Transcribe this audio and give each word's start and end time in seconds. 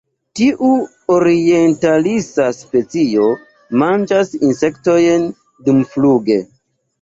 Tiu 0.37 0.69
orientalisa 1.15 2.47
specio 2.61 3.27
manĝas 3.83 4.33
insektojn 4.49 5.29
dumfluge. 5.69 6.41